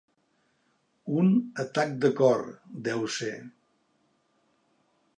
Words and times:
Un 1.23 1.29
atac 1.65 1.93
de 2.05 2.11
cor, 2.21 2.43
deu 2.91 3.07
ser. 3.19 3.33